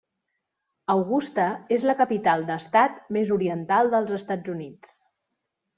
Augusta 0.93 1.45
és 1.77 1.85
la 1.91 1.97
capital 2.01 2.47
d'estat 2.49 2.99
més 3.19 3.35
oriental 3.39 3.95
dels 3.95 4.19
Estats 4.21 4.55
Units. 4.57 4.99